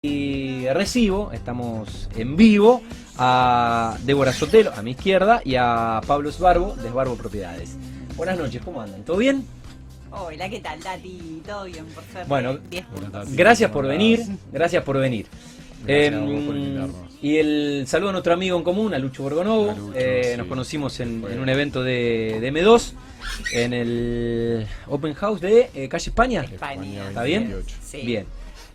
[0.00, 2.82] Y recibo, estamos en vivo,
[3.16, 7.74] a Débora Sotelo, a mi izquierda, y a Pablo Esbarbo, de Esbarbo Propiedades.
[8.14, 9.02] Buenas noches, ¿cómo andan?
[9.02, 9.44] ¿Todo bien?
[10.12, 11.42] Hola, ¿qué tal, Tati?
[11.44, 12.28] ¿Todo bien, por suerte?
[12.28, 13.10] Bueno, 10 puntos.
[13.10, 13.34] Tati.
[13.34, 14.20] Gracias por venir,
[14.52, 15.26] gracias por venir.
[15.84, 16.96] Gracias a Em, por invitarnos.
[17.20, 19.70] y el saludo a nuestro amigo en común, a Lucho Borgonovo.
[19.72, 20.38] A Lucho, Eh, sí.
[20.38, 22.92] Nos conocimos en, un evento de, de M2,
[23.52, 26.42] en el Open House de eh, Calle España.
[26.42, 27.08] España.
[27.08, 27.48] ¿Está bien?
[27.48, 27.76] 28.
[27.82, 28.02] Sí.
[28.02, 28.26] Bien.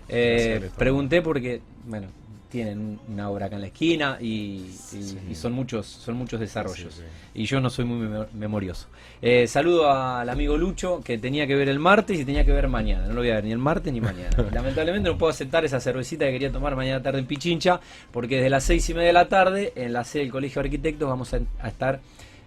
[0.09, 2.07] Eh, pregunté porque, bueno,
[2.49, 5.17] tienen una obra acá en la esquina y, y- Sí.
[5.31, 6.93] y son muchos son muchos desarrollos.
[6.93, 7.41] Sí, sí.
[7.41, 8.87] Y yo no soy muy memo- memorioso.
[9.23, 12.67] Eh, saludo al amigo Lucho, que tenía que ver el martes y tenía que ver
[12.67, 13.07] mañana.
[13.07, 14.29] No lo voy a ver ni el martes ni mañana.
[14.53, 17.79] Lamentablemente no puedo aceptar esa cervecita que quería tomar mañana tarde en Pichincha,
[18.11, 20.67] porque desde las seis y media de la tarde, en la sede del Colegio de
[20.67, 22.01] Arquitectos, vamos a, a estar...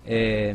[0.05, 0.55] eh,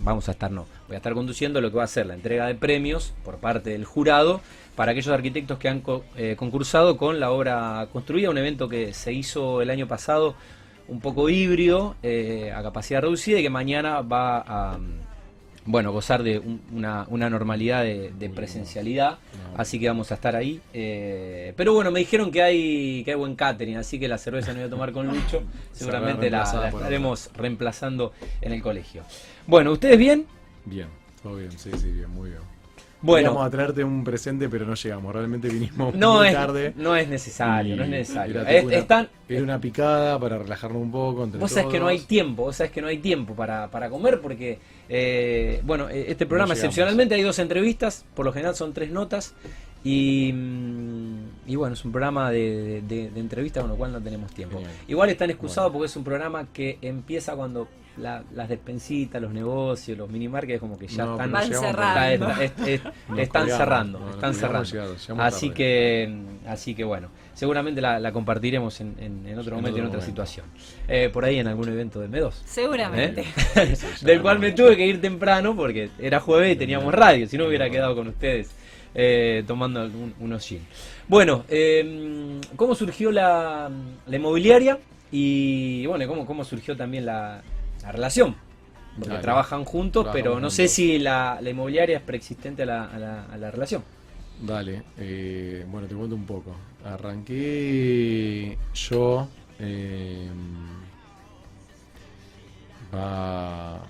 [0.00, 2.46] vamos a estar, no, voy a estar conduciendo lo que va a ser la entrega
[2.46, 4.42] de premios por parte del jurado
[4.76, 8.92] para aquellos arquitectos que han co- eh, concursado con la obra construida, un evento que
[8.94, 10.34] se hizo el año pasado
[10.88, 14.40] un poco híbrido, eh, a capacidad reducida y que mañana va
[14.74, 15.00] a mm,
[15.66, 19.18] bueno, gozar de un- una, una normalidad de, presencialidad,
[19.52, 19.60] No.
[19.60, 20.60] así que vamos a estar ahí.
[20.72, 24.52] eh, pero bueno, me dijeron que hay, que hay buen catering, así que la cerveza
[24.52, 29.02] no voy a tomar con Lucho, seguramente la, estaremos reemplazando en el colegio.
[29.46, 30.26] Bueno, ¿ustedes bien?
[30.64, 30.88] Bien,
[31.22, 32.59] todo bien, sí, sí, bien, muy bien.
[33.02, 35.14] Bueno, Vamos a traerte un presente, pero no llegamos.
[35.14, 36.72] Realmente vinimos no muy es, tarde.
[36.76, 38.42] no es necesario, no es necesario.
[38.46, 41.24] Es- una- están, Era una picada para relajarnos un poco.
[41.24, 41.92] Entre Vos sabés que no todos.
[42.00, 46.06] hay tiempo, vos sabés que no hay tiempo para, para comer porque, eh, bueno, eh,
[46.08, 46.64] este programa llegamos.
[46.64, 49.34] excepcionalmente hay dos entrevistas, por lo general son tres notas
[49.82, 54.00] y, mm, y bueno, es un programa de, de- de entrevistas con lo cual no
[54.00, 54.60] tenemos tiempo.
[54.88, 55.78] Igual están excusados Bueno.
[55.80, 60.78] porque es un programa que empieza cuando la- las despensitas, los negocios, los minimarkets como
[60.78, 61.44] que ya No, están...
[61.48, 62.28] cerrando.
[62.30, 64.68] está- es- es- Nos están colgamos, cerrando, no, están cerrando.
[64.70, 65.54] llegado, Así tarde.
[65.54, 66.14] que,
[66.46, 69.86] así que bueno, seguramente la, la compartiremos en, en- en otro En momento y en
[69.86, 70.26] otro otra momento.
[70.26, 70.46] situación.
[70.88, 72.32] Eh, por ahí en algún evento de M2.
[72.44, 73.24] Seguramente.
[73.56, 73.74] ¿eh?
[74.02, 77.46] Del cual me tuve que ir temprano porque era jueves y teníamos radio, si no
[77.46, 78.50] hubiera quedado con ustedes
[78.94, 80.60] eh, tomando algún- unos gin.
[81.08, 83.70] Bueno, eh, ¿cómo surgió la,
[84.06, 84.78] la inmobiliaria?
[85.12, 87.42] Y bueno, ¿cómo, cómo surgió también la,
[87.82, 88.36] la relación?
[88.98, 92.98] Porque trabajan juntos, pero no sé si la, la inmobiliaria es preexistente a la, a
[92.98, 93.82] la- a la relación.
[94.42, 96.54] Dale, eh, bueno, te cuento un poco.
[96.84, 99.28] Arranqué yo.
[99.58, 100.28] eh,
[102.94, 103.80] va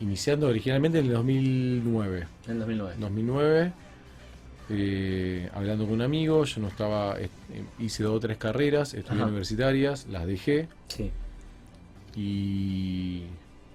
[0.00, 2.26] iniciando originalmente en el 2009.
[2.46, 2.94] En el 2009.
[2.98, 3.72] 2009,
[4.70, 7.28] eh, hablando con un amigo, yo no estaba, eh,
[7.78, 9.28] hice dos o tres carreras, estudié Ajá.
[9.28, 11.10] universitarias, las dejé Sí.
[12.16, 13.22] y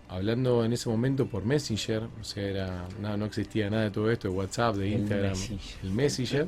[0.10, 4.12] hablando en ese momento por Messenger, o sea, era, nada, no existía nada de todo
[4.12, 5.78] esto, de WhatsApp, de El Instagram, Messenger.
[5.84, 6.48] el Messenger,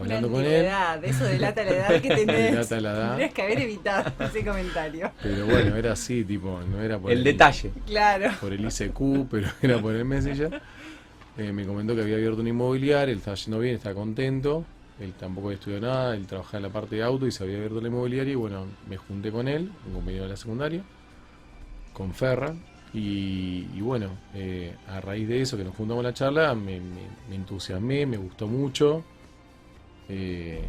[0.00, 0.66] hablando con él,
[1.04, 2.50] Eso delata la edad que tenés.
[2.52, 3.08] Delata la edad.
[3.10, 5.12] Tendrías que haber evitado ese comentario.
[5.22, 7.70] pero bueno, era así, tipo, no era por El detalle.
[7.86, 8.32] Claro.
[8.40, 10.60] por el ICQ, pero era por el Messenger.
[11.38, 14.64] Eh, me comentó que había abierto un inmobiliario, él estaba yendo bien, estaba contento.
[15.00, 17.56] Él tampoco había estudiado nada, él trabajaba en la parte de auto y se había
[17.56, 18.32] abierto la inmobiliaria.
[18.32, 20.82] Y bueno, me junté con él, un compañero de la secundaria,
[21.92, 22.54] con Ferra.
[22.92, 26.80] Y, y bueno, eh, a raíz de eso que nos juntamos a la charla, me,
[26.80, 29.04] me- me entusiasmé, me gustó mucho.
[30.08, 30.62] Eh,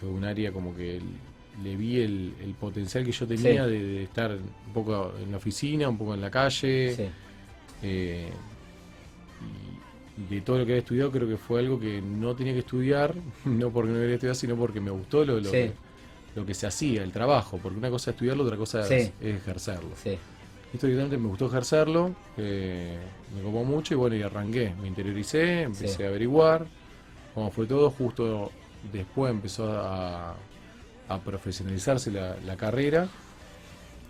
[0.00, 1.00] fue un área como que
[1.62, 3.70] le vi el, el potencial que yo tenía Sí.
[3.70, 6.94] de, de estar un poco en la oficina, un poco en la calle.
[6.96, 7.08] Sí.
[7.82, 8.30] Eh,
[10.28, 13.14] de todo lo que había estudiado, creo que fue algo que no tenía que estudiar,
[13.44, 15.50] no porque no quería estudiar, sino porque me gustó lo, lo, Sí.
[15.50, 15.72] que,
[16.34, 17.58] lo que se hacía, el trabajo.
[17.62, 18.94] Porque una cosa es estudiarlo, otra cosa Sí.
[18.94, 19.90] es, es ejercerlo.
[20.02, 20.18] Sí.
[20.72, 22.98] Esto directamente me gustó ejercerlo, eh,
[23.34, 24.74] me copó mucho y bueno, y arranqué.
[24.80, 26.66] Me interioricé, empecé a averiguar
[27.34, 27.90] cómo fue todo.
[27.90, 28.50] Justo
[28.92, 30.34] después empezó a,
[31.08, 33.08] a profesionalizarse la, la carrera.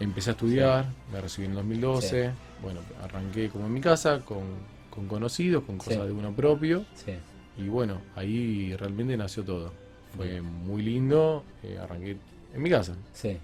[0.00, 2.30] Empecé a estudiar, me recibí en el 2012.
[2.62, 4.42] Bueno, arranqué como en mi casa, con,
[4.90, 6.00] con conocidos, con cosas Sí.
[6.00, 6.84] de uno propio.
[6.94, 7.12] Sí.
[7.58, 9.72] Y bueno, ahí realmente nació todo.
[10.16, 11.44] Fue muy lindo.
[11.62, 12.16] eh, arranqué
[12.54, 13.36] en mi casa Sí.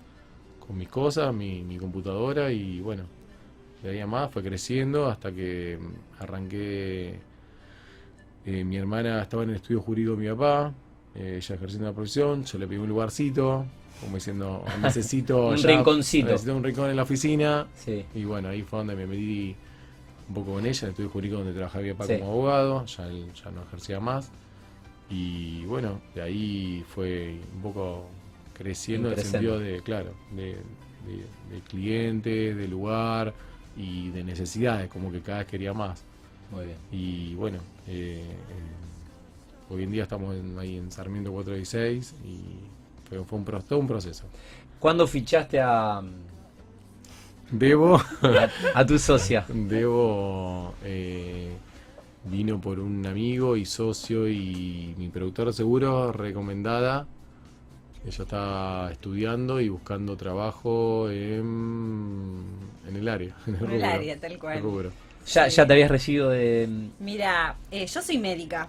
[0.60, 3.02] con mis cosas, mi, mi computadora y bueno,
[3.82, 7.18] de ahí a más fue creciendo hasta que mm, arranqué.
[8.46, 10.72] eh, mi hermana estaba en el estudio jurídico de mi papá,
[11.14, 13.64] eh, ella ejerciendo la profesión, yo le pedí un lugarcito,
[14.00, 16.26] como diciendo, necesito Un ya- rinconcito.
[16.28, 17.66] necesito un rincón en la oficina.
[17.74, 18.04] Sí.
[18.14, 19.54] Y bueno, ahí fue donde me metí
[20.28, 22.18] un poco con ella, el estudio jurídico donde trabajaba mi papá Sí.
[22.18, 24.30] como abogado, ya, él ya no ejercía más.
[25.10, 28.06] Y bueno, de ahí fue un poco
[28.54, 30.44] creciendo en el sentido de, claro, de,
[31.06, 31.26] de-
[32.54, 33.34] de lugar
[33.76, 36.02] y de necesidades, como que cada vez quería más.
[36.50, 36.78] Muy bien.
[36.92, 42.38] Y bueno, eh, eh, hoy en día estamos en- ahí en Sarmiento 416 y
[43.08, 44.24] fue, fue un, todo un proceso.
[44.78, 46.00] ¿Cuándo fichaste a,
[47.50, 49.44] Debo, a, a tu socia?
[49.48, 51.52] Debo eh,
[52.24, 57.06] vino por un amigo y socio y mi productor de seguros recomendada.
[58.06, 62.42] Ella está estudiando y buscando trabajo en,
[62.88, 63.34] en el área.
[63.46, 64.56] En el, En el rubro, área, tal cual.
[64.58, 64.92] el rubro.
[65.26, 65.56] Ya, Sí.
[65.56, 66.68] ya te habías recibido de...
[67.00, 68.68] Mira, eh, yo soy médica.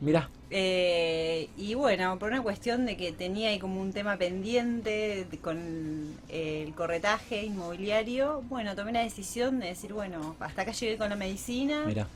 [0.00, 5.26] Mirá, Eh, y bueno, por una cuestión de que tenía ahí como un tema pendiente
[5.42, 10.98] con eh, el corretaje inmobiliario, bueno, tomé la decisión de decir, bueno, hasta acá llegué
[10.98, 12.06] con la medicina mirá.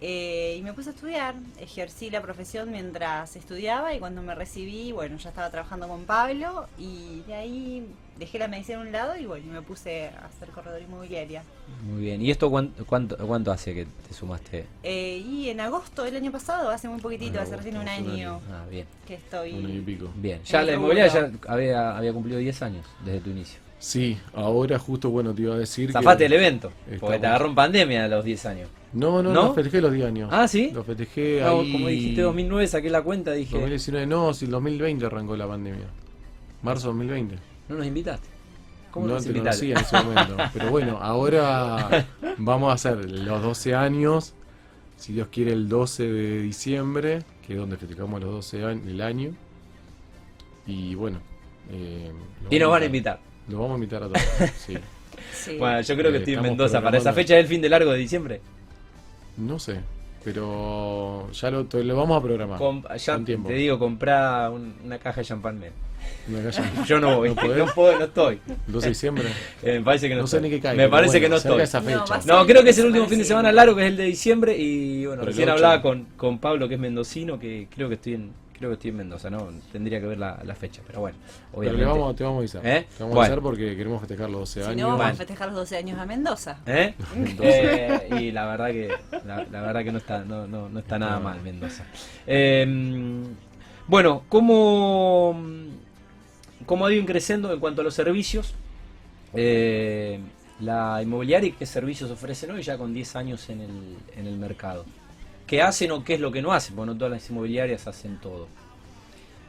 [0.00, 1.34] eh, y me puse a estudiar.
[1.58, 6.68] Ejercí la profesión mientras estudiaba y cuando me recibí, bueno, ya estaba trabajando con Pablo
[6.78, 7.86] y de ahí
[8.18, 11.42] dejé la medicina a un lado y bueno, me puse a hacer corredor inmobiliaria.
[11.84, 12.22] Muy bien.
[12.22, 14.66] ¿Y esto cuánto, cuánto, cuánto hace que te sumaste?
[14.82, 18.64] Eh, y en agosto del año pasado, hace muy poquitito, hace recién un año Ah,
[18.70, 18.86] bien.
[19.06, 19.52] que estoy...
[19.54, 20.10] Un año y pico.
[20.16, 20.40] Bien.
[20.44, 23.60] Ya la inmobiliaria ya había, había cumplido 10 años desde tu inicio.
[23.78, 25.92] Sí, ahora justo, bueno, te iba a decir que...
[25.94, 26.70] Zafaste el evento,
[27.00, 28.68] porque te agarró en pandemia a los 10 años.
[28.92, 29.46] No, no, ¿No?
[29.46, 30.28] no, festejé los 10 años.
[30.32, 30.70] Ah, ¿sí?
[30.72, 31.72] Los festejé No, ahí...
[31.72, 35.86] como dijiste 2009, saqué la cuenta, dije, 2019, no, si el 2020 arrancó la pandemia.
[36.62, 37.36] Marzo 2020.
[37.68, 38.28] No nos invitaste.
[38.90, 39.72] ¿Cómo no nos te invitaste?
[39.72, 40.36] conocía en ese momento.
[40.52, 42.06] Pero bueno, ahora
[42.38, 44.34] vamos a hacer los 12 años.
[44.98, 49.00] Si Dios quiere, el 12 de diciembre, que es donde festejamos los 12 años, el
[49.00, 49.30] año.
[50.66, 51.18] Y bueno.
[51.70, 52.12] eh,
[52.44, 53.20] lo Y nos vamos van a invitar.
[53.48, 54.20] Los vamos a invitar a todos.
[54.58, 54.78] Sí.
[55.32, 55.56] Sí.
[55.58, 56.80] Bueno, yo creo que Eh, estoy en Mendoza.
[56.82, 58.40] Para esa fecha del fin de largo de diciembre.
[59.38, 59.80] No sé.
[60.24, 62.58] Pero ya lo, te- lo vamos a programar.
[62.58, 63.48] Com- ya con tiempo.
[63.48, 65.60] te digo, comprá un- una caja de champán.
[66.86, 68.40] Yo no voy, ¿No puedo, no estoy.
[68.66, 69.24] El 12 de diciembre.
[69.62, 70.50] Eh, me parece que no, No sé estoy.
[70.50, 70.72] ni qué cae.
[70.76, 71.62] Me pero parece bueno, que no estoy.
[71.62, 72.46] esa No, fecha.
[72.46, 74.56] creo que es el último fin de semana largo, que es el de diciembre.
[74.56, 75.52] Y bueno, recién 8.
[75.54, 78.90] hablaba con, con Pablo, que es mendocino, que creo que estoy en, creo que estoy
[78.90, 79.48] en Mendoza, ¿no?
[79.72, 81.16] Tendría que ver la, la fecha, pero bueno,
[81.50, 81.84] Pero obviamente.
[81.84, 82.66] le vamos, te vamos a avisar.
[82.66, 82.86] ¿Eh?
[82.96, 83.20] Te vamos Bueno.
[83.20, 84.76] a avisar porque queremos festejar los 12 Si años.
[84.76, 85.12] no, vamos Bueno.
[85.12, 86.58] a festejar los 12 años a Mendoza.
[86.66, 86.94] ¿Eh?
[87.16, 87.48] Mendoza.
[87.52, 88.88] Eh, y la verdad que
[89.26, 91.84] la, la verdad que no está no, no, no está nada mal Mendoza.
[92.26, 92.66] Eh,
[93.88, 95.36] bueno, ¿cómo,
[96.72, 98.54] cómo ha ido creciendo en cuanto a los servicios?
[99.34, 100.18] Eh,
[100.58, 104.38] la inmobiliaria y qué servicios ofrecen hoy ya con 10 años en el, en el
[104.38, 104.86] mercado.
[105.46, 106.74] ¿Qué hacen o qué es lo que no hacen?
[106.74, 108.48] Porque no todas las inmobiliarias hacen todo.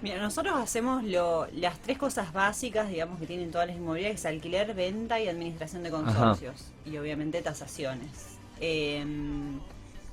[0.02, 4.26] Mira, nosotros hacemos lo, las tres cosas básicas, digamos, que tienen todas las inmobiliarias, es
[4.26, 6.74] alquiler, venta y administración de consorcios.
[6.86, 8.36] Y obviamente tasaciones.
[8.60, 9.06] Eh,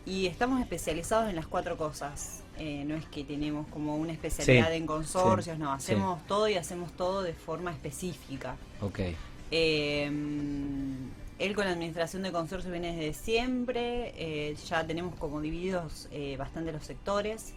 [0.06, 2.44] y estamos especializados en las cuatro cosas.
[2.62, 6.46] Eh, no es que tenemos como una especialidad Sí, en consorcios, sí, no, hacemos todo
[6.48, 8.56] y hacemos todo de forma específica.
[8.82, 9.00] Ok.
[9.50, 10.10] Eh,
[11.40, 16.36] él con la administración de consorcios viene desde siempre, eh, ya tenemos como divididos eh,
[16.36, 17.54] bastante los sectores.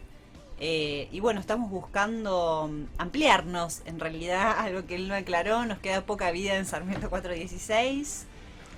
[0.60, 5.80] Eh, y bueno, estamos buscando mm, ampliarnos, en realidad, algo que él no aclaró, nos
[5.80, 8.26] queda poca vida en Sarmiento 416,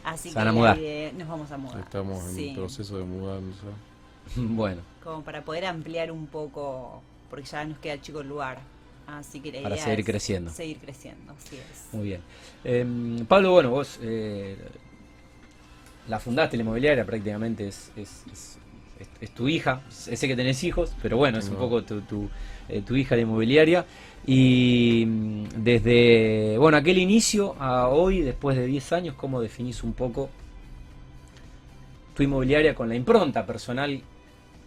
[0.03, 0.45] así Se que a
[1.13, 1.81] nos vamos a mudar.
[1.81, 3.67] Estamos en Sí, proceso de mudanza.
[4.35, 8.59] Bueno, Como para poder ampliar un poco, porque ya nos queda chico el lugar.
[9.07, 10.51] Así que la Para idea seguir es creciendo.
[10.51, 11.93] Seguir creciendo, así es.
[11.93, 12.21] muy bien.
[12.63, 14.57] Eh, Pablo, bueno, vos eh,
[16.07, 18.57] la fundaste, la inmobiliaria prácticamente es, es, es-
[18.99, 19.81] es- es tu hija.
[19.89, 22.29] Sé que tenés hijos, pero bueno, es un poco tu, tu,
[22.69, 23.85] eh, tu hija la inmobiliaria.
[24.25, 29.93] Y mm, desde, bueno, aquel inicio a hoy, después de 10 años, ¿cómo definís un
[29.93, 30.29] poco
[32.15, 34.01] tu inmobiliaria con la impronta personal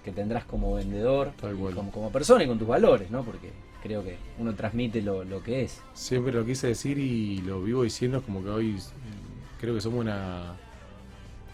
[0.08, 3.22] que tendrás como vendedor, como, como persona y con tus valores, ¿no?
[3.22, 3.50] Porque
[3.82, 5.80] creo que uno transmite lo, lo que es.
[5.94, 9.80] Siempre lo quise decir y lo vivo diciendo, es como que hoy mm, creo que
[9.80, 10.54] somos una,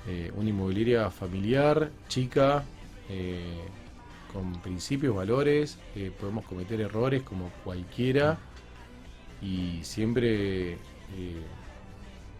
[0.06, 2.62] eh, una inmobiliaria familiar, chica,
[3.08, 3.42] eh,
[4.32, 8.38] con principios, valores, eh, podemos cometer errores como cualquiera
[9.42, 10.76] y siempre eh,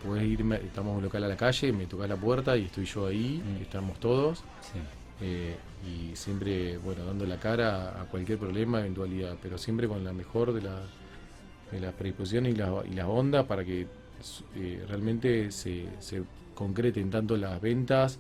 [0.05, 3.43] puedes irme, estamos local a la calle, me tocas la puerta y estoy yo ahí,
[3.45, 3.63] Mm.
[3.63, 4.39] estamos todos.
[4.61, 4.79] Sí.
[5.21, 5.57] Eh,
[5.87, 10.53] y siempre, bueno, dando la cara a cualquier problema, eventualidad, pero siempre con la mejor
[10.53, 10.81] de, la,
[11.71, 13.87] de las predisposiciones y, la- y las ondas para que
[14.57, 16.23] eh, realmente se, se
[16.55, 18.19] concreten tanto las ventas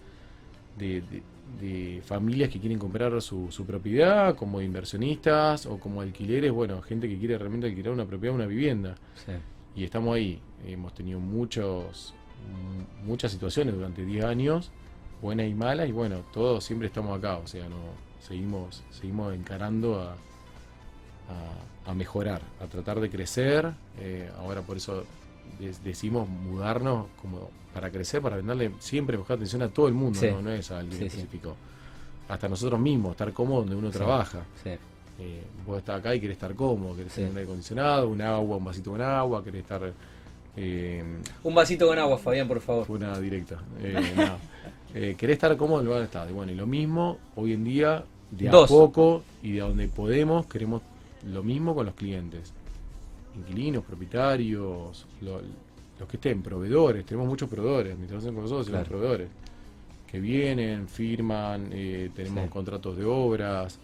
[0.78, 1.22] de, de-
[1.60, 7.08] de familias que quieren comprar su, su propiedad, como inversionistas o como alquileres, bueno, gente
[7.08, 8.94] que quiere realmente alquilar una propiedad, una vivienda.
[9.14, 9.32] Sí.
[9.76, 10.40] Y estamos ahí.
[10.66, 12.14] Hemos tenido muchos,
[13.04, 14.70] muchas situaciones durante 10 años,
[15.24, 17.38] buenas y malas, y bueno, todos siempre estamos acá.
[17.38, 17.76] O sea, no
[18.20, 20.12] seguimos, seguimos encarando a,
[21.32, 23.72] a, a mejorar, a tratar de crecer.
[23.98, 25.04] eh, ahora por eso
[25.82, 30.28] decimos mudarnos como para crecer, para venderle siempre mejor atención a todo el mundo, Sí.
[30.30, 31.16] no, no es a alguien Sí, sí.
[31.18, 31.56] específico.
[32.28, 34.42] Hasta nosotros mismos, estar cómodos donde uno trabaja.
[35.18, 38.56] Eh, vos estás acá y querés estar cómodo, querés tener un aire acondicionado, un agua,
[38.56, 39.92] un vasito con agua, querés estar...
[40.56, 41.02] eh,
[41.42, 42.86] Un vasito con agua, Fabián, por favor.
[42.86, 43.60] fue una directa.
[43.80, 44.38] Eh, nada.
[44.94, 46.08] Eh, querés estar cómodo el lugar.
[46.28, 49.88] Y bueno, y lo mismo, hoy en día, de a poco y de a donde
[49.88, 50.82] podemos, queremos
[51.26, 52.52] lo mismo con los clientes.
[53.36, 55.40] Inquilinos, propietarios, lo-
[55.98, 57.04] los que estén, proveedores.
[57.04, 57.96] Tenemos muchos proveedores.
[57.96, 58.84] Mientras hacen con nosotros, Claro.
[58.86, 59.28] proveedores.
[60.10, 62.50] Que vienen, firman, eh, tenemos Sí.
[62.50, 63.78] contratos de obras.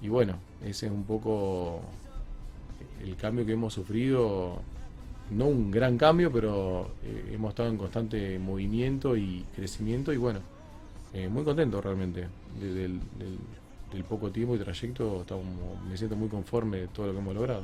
[0.00, 1.82] Y bueno, ese es un poco
[3.04, 4.62] el cambio que hemos sufrido
[5.30, 10.40] no un gran cambio, pero eh, hemos estado en constante movimiento y crecimiento y bueno,
[11.12, 12.26] eh, muy contento realmente
[12.60, 13.38] de- del, del-
[13.92, 15.22] del poco tiempo y trayecto.
[15.22, 15.44] Estamos,
[15.88, 17.62] me siento muy conforme de todo lo que hemos logrado.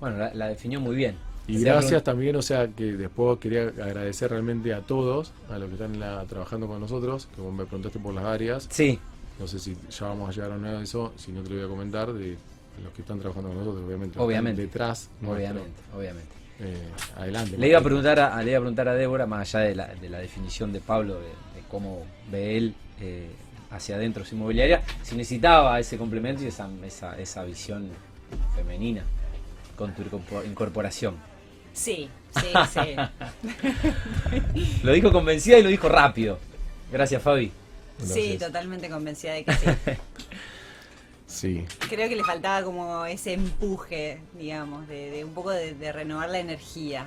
[0.00, 1.16] Bueno, la, la definió muy bien.
[1.46, 5.74] Y gracias también, o sea, que después quería agradecer realmente a todos, a los que
[5.74, 8.66] están la- trabajando con nosotros, que vos me preguntaste por las áreas.
[8.70, 8.98] Sí,
[9.38, 11.56] No sé si ya vamos a llegar a una de eso, si no te lo
[11.56, 12.36] voy a comentar, de
[12.82, 14.18] los que están trabajando con nosotros, obviamente.
[14.18, 14.62] Obviamente.
[14.62, 15.10] Detrás.
[15.20, 15.34] nuestro.
[15.50, 16.28] obviamente, obviamente.
[16.60, 17.56] Eh, adelante.
[17.58, 19.86] Le iba a preguntar a, le iba a preguntar a Débora, más allá de la,
[19.94, 23.28] de la definición de Pablo, de, de cómo ve él eh,
[23.70, 27.88] hacia adentro su inmobiliaria, si necesitaba ese complemento y esa, esa, esa visión
[28.54, 29.02] femenina
[29.76, 31.16] con tu incorpor- incorporación.
[31.72, 32.94] Sí, sí, sí.
[34.84, 36.38] Lo dijo convencida y lo dijo rápido.
[36.92, 37.50] Gracias, Fabi.
[38.00, 39.66] sí, totalmente convencida de que sí.
[41.34, 41.64] Sí.
[41.88, 46.30] Creo que le faltaba como ese empuje, digamos, de, de un poco de, de renovar
[46.30, 47.06] la energía.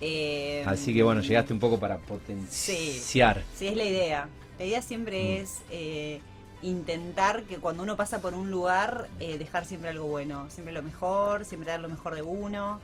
[0.00, 3.42] Eh, Así que bueno, llegaste un poco para potenciar.
[3.56, 4.28] Sí, es la idea.
[4.58, 4.82] La idea Mm.
[4.82, 6.20] siempre es eh,
[6.62, 10.82] intentar que cuando uno pasa por un lugar, eh, dejar siempre algo bueno, siempre lo
[10.82, 12.80] mejor, siempre dar lo mejor de uno.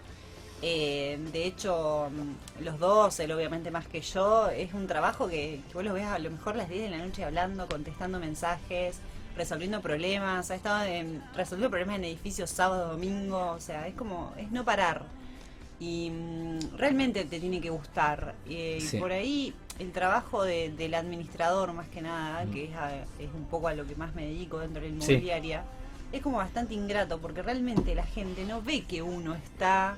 [0.63, 5.61] Eh, de hecho, mm, los dos, él obviamente más que yo, es un trabajo que,
[5.69, 8.97] que vos lo ves a lo mejor las 10 de la noche hablando, contestando mensajes,
[9.37, 10.51] resolviendo problemas.
[10.51, 14.65] Ha estado en- resolviendo problemas en edificios sábado, domingo, o sea, es como, es no
[14.65, 15.05] parar.
[15.81, 18.35] Y mm, realmente te tiene que gustar.
[18.49, 18.97] Eh, Sí.
[18.97, 22.51] Y por ahí el trabajo de- del administrador, más que nada, Mm.
[22.53, 25.01] que es, a- es un poco a lo que más me dedico dentro de la
[25.05, 25.13] Sí.
[25.13, 25.65] inmobiliaria,
[26.13, 29.97] es como bastante ingrato porque realmente la gente no ve que uno está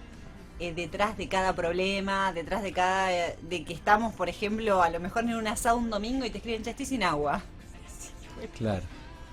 [0.58, 3.08] eh, detrás de cada problema, detrás de cada.
[3.42, 6.38] de que estamos, por ejemplo, a lo mejor en un asado un domingo y te
[6.38, 7.42] escriben, ya estoy sin agua.
[8.56, 8.82] Claro.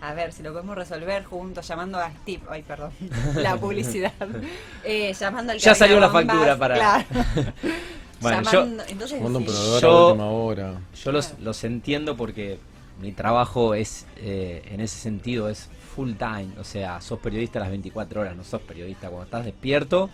[0.04, 2.42] A ver si lo podemos resolver juntos, llamando a Steve.
[2.50, 2.92] Ay, perdón,
[3.36, 4.12] la publicidad.
[4.86, 7.06] Eh, llamando al Ya salió la factura para- Claro.
[8.20, 10.74] Bueno, yo- entonces, un proveedor Yo- a última hora.
[11.04, 12.58] Yo los, los entiendo porque
[13.02, 16.50] mi trabajo es, eh, en ese sentido, es full time.
[16.60, 20.10] O sea, sos periodista las 24 horas, no sos periodista cuando estás despierto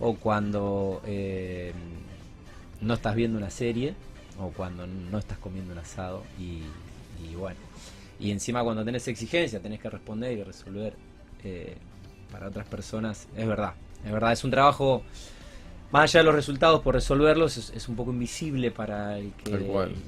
[0.00, 1.72] o cuando eh,
[2.82, 3.94] no estás viendo una serie
[4.38, 6.22] o cuando no estás comiendo un asado.
[6.38, 6.62] Y,
[7.26, 7.58] y bueno,
[8.24, 10.94] y encima cuando tenés exigencia, tenés que responder y resolver
[11.44, 11.76] eh,
[12.32, 13.28] para otras personas.
[13.36, 15.02] Es verdad, es verdad, es un trabajo
[15.90, 19.50] más allá de los resultados por resolverlos, es, es un poco invisible para el que,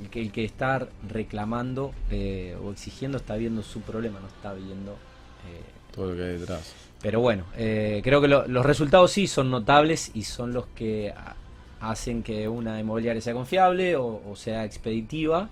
[0.02, 4.52] el que, el que está reclamando eh, o exigiendo está viendo su problema, no está
[4.54, 4.92] viendo...
[4.92, 6.74] eh, Todo lo que hay detrás.
[7.02, 11.36] pero bueno, creo que lo- los resultados sí son notables y son los que ha-
[11.80, 15.48] hacen que una inmobiliaria sea confiable o, o sea expeditiva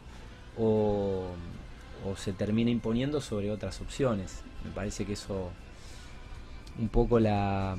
[0.58, 1.26] o,
[2.06, 4.42] o se termine imponiendo sobre otras opciones.
[4.64, 5.50] Me parece que eso
[6.78, 7.76] un poco la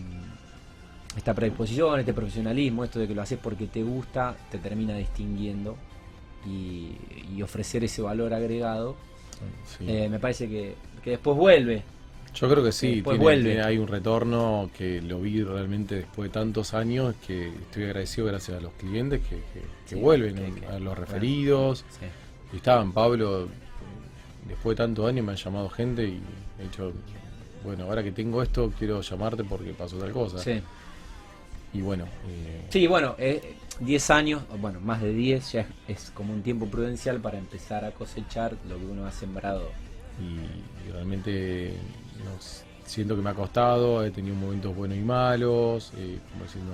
[1.18, 5.78] esta predisposición, este profesionalismo, esto de que lo haces porque te gusta, te termina distinguiendo
[6.46, 6.92] y,
[7.36, 8.96] y ofrecer ese valor agregado.
[9.78, 9.86] Sí.
[9.88, 11.84] Eh, me parece que, que después vuelve.
[12.34, 16.34] Yo creo que sí, después tiene- hay un retorno que lo vi realmente después de
[16.34, 20.60] tantos años, que estoy agradecido gracias a los clientes que, que- que Sí, vuelven, que-
[20.62, 21.86] que- a los referidos.
[21.98, 22.06] Sí.
[22.52, 23.48] Y estaban, Pablo,
[24.48, 26.22] después de tantos años me han llamado gente y
[26.60, 26.92] he dicho,
[27.64, 30.40] bueno, ahora que tengo esto, quiero llamarte porque pasó tal cosa.
[30.40, 30.62] Sí.
[31.74, 35.68] Y bueno, eh, Sí, bueno, eh, 10 años, o bueno, más de 10 ya es,
[35.88, 39.70] es como un tiempo prudencial para empezar a cosechar lo que uno ha sembrado.
[40.22, 41.74] y, y realmente
[42.24, 42.32] no
[42.86, 46.72] siento que me ha costado, he tenido momentos buenos y malos, eh, como diciendo,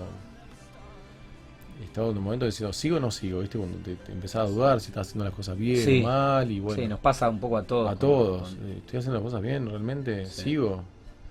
[1.81, 3.39] he estado en un momento diciendo, ¿sigo o no sigo?
[3.39, 3.57] ¿Viste?
[3.57, 5.99] Cuando te, te empezás a dudar si estás haciendo las cosas bien Sí.
[5.99, 7.87] o mal, y bueno, sí, nos pasa un poco a todos.
[7.87, 9.65] a con- todos, con- eh, ¿estoy haciendo las cosas bien?
[9.67, 10.41] ¿Realmente Sí.
[10.43, 10.83] sigo?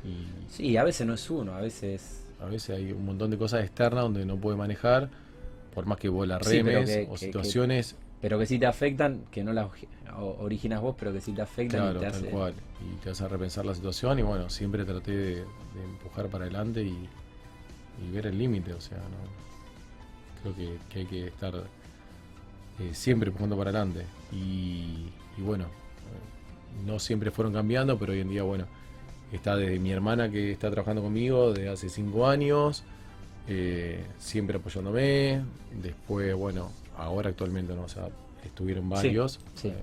[0.04, 2.25] Y sí, a veces no es uno, a veces...
[2.40, 5.11] a veces hay un montón de cosas externas donde no puede manejar,
[5.75, 6.33] por más que vos Sí,
[6.64, 9.69] pero remes que- o que- situaciones, Pero que sí te afectan, que no las
[10.40, 12.30] originas vos, pero que sí te afectan claro, y te tal hace...
[12.30, 16.45] cual, y te hace repensar la situación y bueno, siempre traté de, de empujar para
[16.45, 17.09] adelante y,
[18.02, 19.40] y ver el límite, o sea, no
[20.43, 25.07] creo que, que hay que estar eh, siempre empujando para adelante y,
[25.37, 25.67] y bueno,
[26.87, 28.65] no siempre fueron cambiando, pero hoy en día, bueno,
[29.33, 32.85] está desde mi hermana que está trabajando conmigo desde hace cinco años,
[33.49, 35.43] eh, siempre apoyándome.
[35.83, 38.09] Después, bueno, ahora actualmente no, o sea,
[38.45, 39.41] estuvieron varios.
[39.55, 39.69] sí.
[39.69, 39.75] Eh,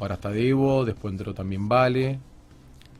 [0.00, 2.18] ahora está Debo, después entró también Vale,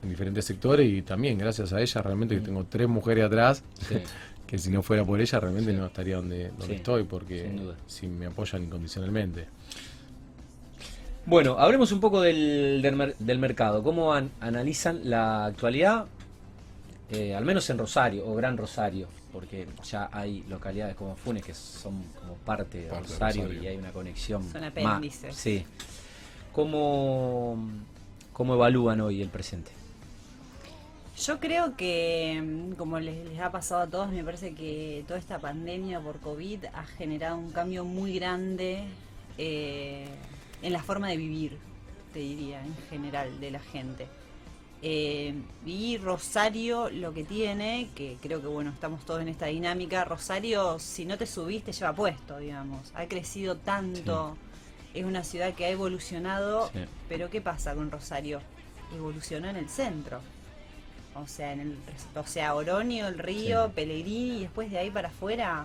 [0.03, 3.97] en diferentes sectores y también gracias a ella realmente que tengo tres mujeres atrás, Sí.
[4.47, 5.77] que si no fuera por ella realmente Sí.
[5.79, 7.77] no estaría donde, donde Sí, estoy, porque sin duda.
[7.87, 9.47] si me apoyan incondicionalmente.
[11.27, 13.83] Bueno, hablemos un poco del, del, mer- del mercado.
[13.83, 16.05] ¿Cómo an- analizan la actualidad,
[17.11, 19.09] eh, al menos en Rosario o Gran Rosario?
[19.33, 23.67] Porque ya hay localidades como Funes que son como parte de Parte de Rosario, y
[23.67, 24.45] hay una conexión.
[24.53, 25.35] Son apéndices.
[25.35, 25.65] Sí.
[26.53, 27.59] ¿Cómo,
[28.33, 29.73] ¿Cómo evalúan hoy el presente?
[31.17, 35.19] Yo creo que, mm, como les, les ha pasado a todos, me parece que toda
[35.19, 38.85] esta pandemia por COVID ha generado un cambio muy grande
[39.39, 40.07] eh,
[40.63, 41.57] en la forma de vivir,
[42.13, 44.09] te diría, en general, de la gente.
[44.83, 50.05] Eh, y Rosario lo que tiene, que creo que bueno, estamos todos en esta dinámica,
[50.05, 52.93] Rosario si no te subís te lleva puesto, digamos.
[52.95, 54.37] Ha crecido tanto,
[54.93, 56.81] es una ciudad que ha evolucionado, Sí.
[57.09, 58.41] pero ¿qué pasa con Rosario?
[58.95, 60.21] Evolucionó en el centro.
[61.17, 61.77] O sea, en el,
[62.17, 63.73] o sea, Oronio, el río, Sí.
[63.75, 65.65] Pellegrini y después de ahí para afuera.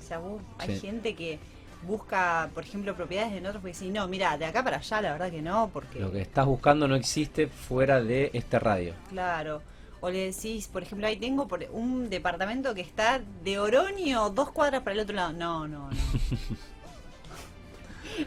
[0.00, 0.80] O sea, vos- hay Sí.
[0.86, 1.38] gente que
[1.86, 5.12] busca, por ejemplo, propiedades en otros porque dicen, no, mira, de acá para allá la
[5.12, 8.94] verdad que no, porque Lo que estás buscando no existe fuera de este radio.
[9.10, 9.62] Claro.
[10.00, 14.50] O le decís, por ejemplo, ahí tengo por un departamento que está de Oronio dos
[14.50, 15.32] cuadras para el otro lado.
[15.32, 15.96] No, no, no.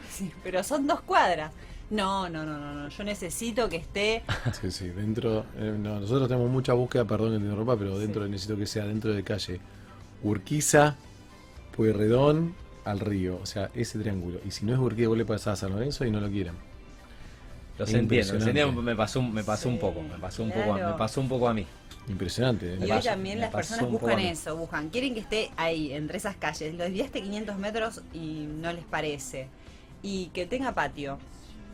[0.10, 1.52] Sí, pero son dos cuadras.
[1.90, 2.90] No, no, no, no, no.
[2.90, 4.24] Yo necesito que esté.
[4.62, 8.26] Sí, sí, dentro, eh, no, nosotros tenemos mucha búsqueda, perdón que te interrumpa, pero dentro
[8.26, 8.32] Sí.
[8.32, 9.60] necesito que sea dentro de calle
[10.24, 10.96] Urquiza,
[11.76, 14.40] Pueyrredón, al río, o sea, ese triángulo.
[14.46, 16.54] Y si no es Urquiza, vos le pasás a San Lorenzo y no lo quieren.
[17.78, 20.74] Los entiendo, los entiendo, me pasó, un- me pasó un poco, me pasó un poco,
[20.74, 20.92] a- claro.
[20.94, 21.66] me pasó un poco a mí.
[22.08, 22.76] Impresionante.
[22.76, 22.80] ¿eh?
[22.88, 26.36] Y hoy también las personas poco buscan eso, buscan, quieren que esté ahí, entre esas
[26.38, 26.74] calles.
[26.76, 29.48] Lo desviaste 500 metros y no les parece.
[30.04, 31.18] Y que tenga patio.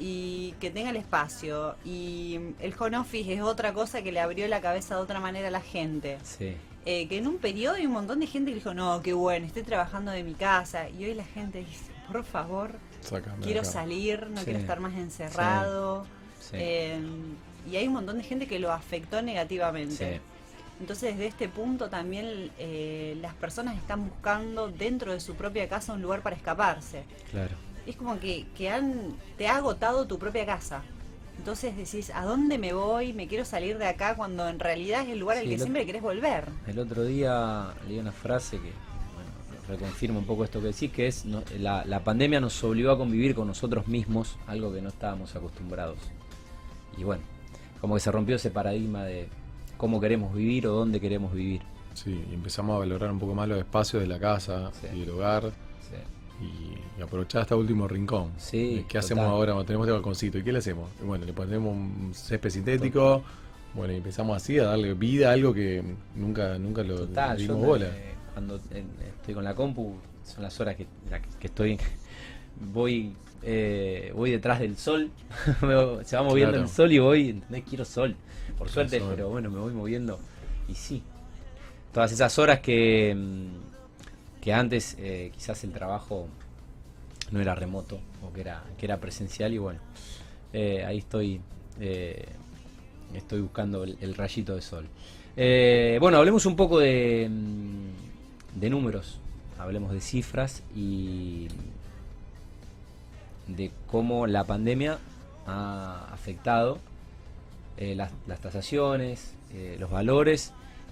[0.04, 1.76] Y que tenga el espacio.
[1.86, 5.50] Y el home office es otra cosa que le abrió la cabeza de otra manera
[5.50, 6.18] a la gente.
[6.24, 6.56] Sí.
[6.88, 9.46] Eh, que en un periodo hay un montón de gente que dijo, no, qué bueno,
[9.46, 10.90] estoy trabajando de mi casa.
[10.90, 13.70] Y hoy la gente dice, por favor, Sácame quiero acá.
[13.70, 14.46] salir, no Sí.
[14.46, 16.06] quiero estar más encerrado.
[16.40, 16.56] Sí.
[16.60, 17.00] Eh,
[17.72, 20.16] y hay un montón de gente que lo afectó negativamente.
[20.16, 20.22] Sí.
[20.80, 25.94] Entonces, desde este punto también eh, las personas están buscando dentro de su propia casa
[25.94, 27.04] un lugar para escaparse.
[27.30, 27.56] Claro.
[27.88, 30.82] Es como que, que han, te ha agotado tu propia casa.
[31.38, 33.14] Entonces decís, ¿a dónde me voy?
[33.14, 36.02] Me quiero salir de acá cuando en realidad es el lugar al que siempre querés
[36.04, 36.46] volver.
[36.68, 38.72] El otro día leí una frase que
[39.16, 42.92] bueno, reconfirma un poco esto que decís, que es no- la, la pandemia nos obligó
[42.92, 45.98] a convivir con nosotros mismos, algo que no estábamos acostumbrados.
[46.98, 47.24] Y bueno,
[47.80, 49.28] como que se rompió ese paradigma de
[49.78, 51.62] cómo queremos vivir o dónde queremos vivir.
[51.96, 54.88] Sí, y empezamos a valorar un poco más los espacios de la casa Sí.
[54.96, 55.46] y el hogar
[55.90, 55.96] Sí.
[56.42, 58.32] Y, y aprovechar hasta último rincón.
[58.38, 59.00] Sí, ¿Qué total.
[59.00, 59.64] hacemos ahora?
[59.66, 60.38] Tenemos este balconcito.
[60.38, 60.90] ¿Y qué le hacemos?
[61.04, 63.24] Bueno, le ponemos un césped sintético.
[63.74, 65.82] Bueno, y empezamos así a darle vida a algo que
[66.16, 67.88] nunca nunca lo Total, yo dimos bola.
[68.34, 71.78] cuando en- estoy con la compu, son las horas que, la que- estoy,
[72.74, 75.10] voy eh, voy detrás del sol,
[76.04, 76.64] se va moviendo Claro.
[76.66, 77.64] el sol y voy, ¿entendés?
[77.68, 78.16] Quiero sol,
[78.58, 79.08] por Quiero suerte, sol.
[79.16, 80.20] pero bueno, me voy moviendo
[80.68, 81.02] y sí.
[81.94, 83.71] Todas esas horas que, mm,
[84.42, 86.28] que antes eh, quizás el trabajo
[87.30, 89.80] no era remoto o que era, que era presencial y bueno,
[90.52, 91.40] eh, ahí estoy,
[91.80, 92.26] eh,
[93.14, 94.88] estoy buscando el, rayito de sol.
[96.00, 99.20] Bueno, hablemos un poco de, mm, de números,
[99.60, 101.48] hablemos de cifras y
[103.48, 104.98] de cómo la pandemia
[105.46, 106.80] ha afectado
[107.78, 109.34] las, tasaciones,
[109.80, 110.52] los valores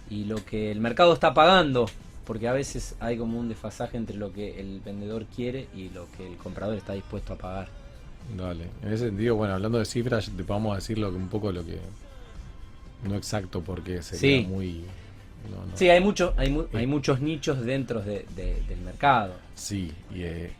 [0.09, 1.87] y lo que el mercado está pagando,
[2.29, 6.05] porque a veces hay como un desfasaje entre lo que el vendedor quiere y lo
[6.15, 7.69] que el comprador está dispuesto a pagar.
[8.37, 8.65] Dale.
[8.83, 11.51] En ese sentido, bueno, hablando de cifras, te vamos a decir lo que, un poco
[11.51, 11.79] lo que.
[13.03, 14.45] No exacto, porque sería Sí.
[14.47, 14.83] muy.
[15.49, 15.75] no, no.
[15.75, 16.85] Sí, hay, mucho, hay, mu- hay Sí.
[16.87, 19.33] muchos nichos dentro de- de- del mercado.
[19.55, 20.51] Sí, y eh,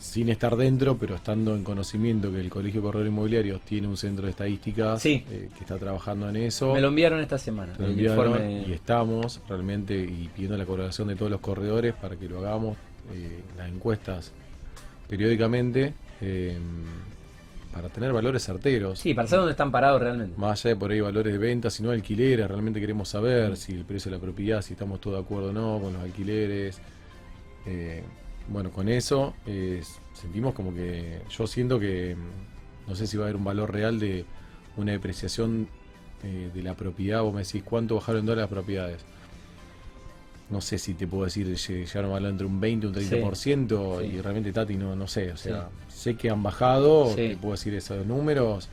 [0.00, 4.24] sin estar dentro, pero estando en conocimiento que el Colegio Corredor Inmobiliario tiene un centro
[4.24, 5.24] de estadísticas Sí.
[5.30, 6.72] eh, que está trabajando en eso.
[6.72, 7.74] Me lo enviaron esta semana.
[7.78, 12.28] El informe- y estamos realmente y pidiendo la colaboración de todos los corredores para que
[12.28, 12.76] lo hagamos,
[13.12, 14.32] eh, las encuestas
[15.06, 16.56] periódicamente, eh,
[17.72, 18.98] para tener valores certeros.
[18.98, 20.34] Sí, para saber dónde están parados realmente.
[20.38, 23.84] Más allá de por ahí valores de venta, sino alquileres, realmente queremos saber si el
[23.84, 26.80] precio de la propiedad, si estamos todos de acuerdo o no con los alquileres.
[28.50, 29.82] Bueno, con eso eh,
[30.12, 33.72] sentimos como que yo siento que mm, no sé si va a haber un valor
[33.72, 34.24] real de
[34.76, 35.68] una depreciación
[36.24, 39.04] eh, de la propiedad, vos me decís cuánto bajaron en dólares las propiedades.
[40.50, 42.94] No sé si te puedo decir, lle- llegaron a hablar entre un 20 y un
[42.94, 47.36] 30%, Sí, y realmente Tati no, no sé, o sea, sé que han bajado, te
[47.36, 48.68] puedo decir esos números,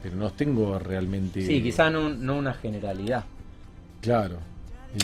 [0.00, 1.44] pero no tengo realmente...
[1.44, 3.24] Sí, quizá no, no una generalidad.
[4.00, 4.38] Claro.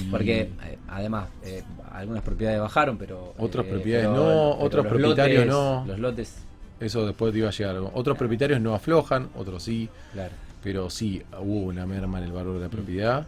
[0.00, 3.35] Y- Porque eh, además eh, algunas propiedades bajaron, pero...
[3.38, 4.26] Otras eh, propiedades pero- no,
[4.57, 5.85] pero otros propietarios lotes- no.
[5.87, 6.35] Los lotes,
[6.81, 7.76] Eso después te iba a llegar.
[7.94, 9.88] Otros propietarios no aflojan, otros sí.
[10.12, 10.35] claro.
[10.62, 12.62] Pero sí, hubo una merma en el valor de Mm.
[12.62, 13.26] la propiedad.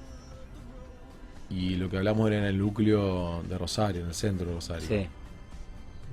[1.50, 4.86] Y lo que hablamos era en el núcleo de Rosario, en el centro de Rosario.
[4.88, 5.06] Sí,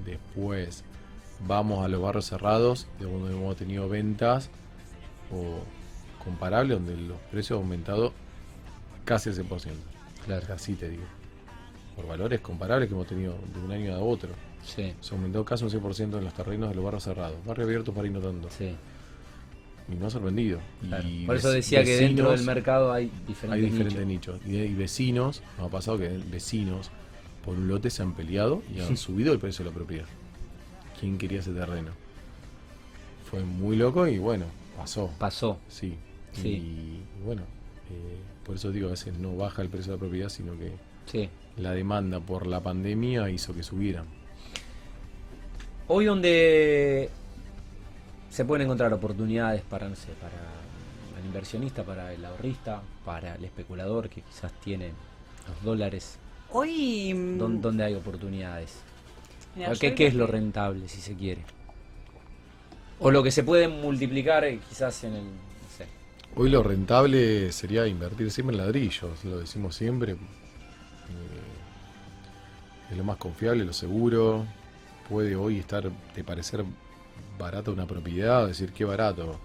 [0.05, 0.83] Después
[1.47, 4.49] vamos a los barrios cerrados, de donde hemos tenido ventas
[5.31, 5.59] o
[6.23, 8.13] comparables, donde los precios han aumentado
[9.05, 9.69] casi el 100%.
[10.25, 10.53] Claro.
[10.53, 11.03] Así te digo.
[11.95, 14.29] Por valores comparables que hemos tenido de un año a otro.
[14.63, 17.43] Sí, Se aumentó casi un 100% en los terrenos de los barrios cerrados.
[17.45, 18.49] Barrio abierto para ir no tanto.
[18.49, 18.75] sí.
[19.91, 20.59] Y no ha sorprendido.
[20.87, 21.05] claro.
[21.05, 24.35] Y Por eso decía que dentro del mercado hay diferentes, hay diferentes nichos.
[24.45, 24.49] nichos.
[24.49, 26.91] Y, y vecinos, nos ha pasado que vecinos
[27.43, 30.05] por un lote se han peleado y han subido el precio de la propiedad.
[30.99, 31.91] ¿Quién quería ese terreno?
[33.29, 34.45] Fue muy loco y bueno,
[34.77, 35.09] pasó.
[35.17, 35.59] Pasó.
[35.67, 35.95] Sí.
[36.31, 36.47] Sí.
[36.49, 37.41] Y, bueno,
[37.89, 38.17] eh,
[38.51, 40.73] por eso digo, a veces no baja el precio de la propiedad, sino que
[41.05, 41.29] Sí.
[41.55, 44.03] la demanda por la pandemia hizo que subieran.
[45.87, 47.09] Hoy donde
[48.29, 50.35] se pueden encontrar oportunidades para, no sé, para
[51.17, 54.89] el inversionista, para el ahorrista, para el especulador que quizás tiene
[55.47, 56.17] los dólares,
[56.51, 57.13] Hoy.
[57.13, 58.81] mm, ¿dó- ¿dónde hay oportunidades?
[59.55, 61.41] mira, ¿O yo ¿Qué, qué es lo rentable, si se quiere?
[62.99, 65.23] O lo que se puede multiplicar eh, quizás en el...
[66.35, 70.13] Hoy lo rentable sería invertir siempre en ladrillos, lo decimos siempre.
[70.13, 70.17] Eh,
[72.91, 74.45] es lo más confiable, lo seguro.
[75.09, 76.63] Puede hoy estar, de parecer
[77.37, 79.37] barata una propiedad, decir qué barato.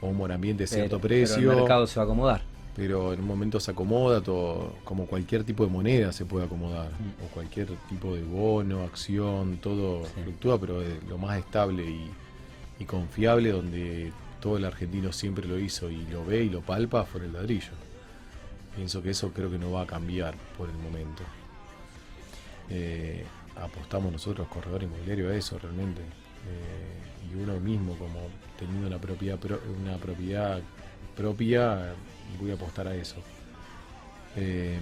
[0.00, 1.50] O un buen ambiente de cierto Pero- pero precio.
[1.52, 2.42] el mercado se va a acomodar.
[2.74, 6.88] pero en un momento se acomoda todo, como cualquier tipo de moneda se puede acomodar,
[6.88, 7.22] Mm.
[7.22, 10.12] o cualquier tipo de bono, acción, todo Sí.
[10.22, 12.10] fluctúa, pero es lo más estable y,
[12.78, 14.10] y confiable, donde
[14.42, 17.72] todo el argentino siempre lo hizo y lo ve y lo palpa, fue el ladrillo.
[18.76, 21.22] Pienso que eso creo que no va a cambiar por el momento.
[22.70, 23.24] Eh,
[23.56, 26.00] apostamos nosotros, corredor inmobiliario, a eso realmente.
[26.00, 28.28] Eh, y uno mismo, como
[28.58, 30.60] teniendo una propiedad, pro- una propiedad
[31.16, 31.94] propia,
[32.40, 33.16] voy a apostar a eso.
[34.36, 34.78] Eh,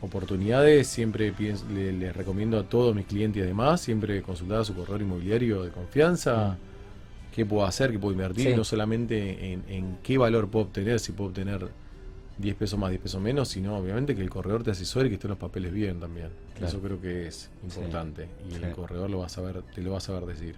[0.00, 4.64] oportunidades, siempre pienso- le- les recomiendo a todos mis clientes y además, siempre consultar a
[4.64, 6.58] su corredor inmobiliario de confianza.
[7.34, 7.90] ¿Qué puedo hacer?
[7.90, 8.50] ¿Qué puedo invertir?
[8.50, 8.56] Sí.
[8.56, 11.68] No solamente en, en qué valor puedo obtener, si puedo obtener
[12.38, 15.14] 10 pesos más, 10 pesos menos, sino obviamente que el corredor te asesore y que
[15.14, 16.28] estén los papeles bien también.
[16.54, 16.68] Claro.
[16.68, 19.98] Eso creo que es importante y el corredor lo va a saber, te lo va
[19.98, 20.56] a saber decir.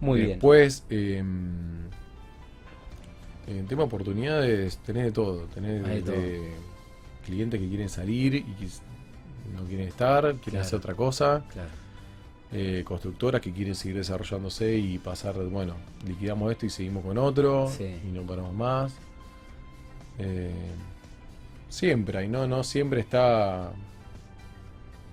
[0.00, 0.30] Muy bien.
[0.30, 1.22] Después, eh,
[3.46, 5.46] en tema oportunidades, tenés de todo.
[5.54, 6.52] Tenés de
[7.24, 8.66] clientes que quieren salir y que
[9.54, 10.60] no quieren estar, quieren Claro.
[10.62, 11.44] hacer otra cosa.
[11.52, 11.68] Claro.
[12.52, 15.74] Eh, constructoras que quieren seguir desarrollándose y pasar, bueno,
[16.06, 17.84] liquidamos esto y seguimos con otro Sí.
[18.04, 18.92] y no paramos más.
[20.18, 20.50] Eh,
[21.68, 22.46] siempre hay, ¿no?
[22.46, 23.70] No siempre está.